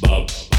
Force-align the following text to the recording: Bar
Bar 0.00 0.55